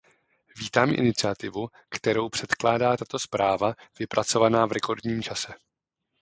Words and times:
Vítám 0.57 0.89
iniciativu, 0.93 1.69
kterou 1.89 2.29
předkládá 2.29 2.97
tato 2.97 3.19
zpráva 3.19 3.73
vypracovaná 3.99 4.65
v 4.65 4.71
rekordním 4.71 5.23
čase. 5.23 5.53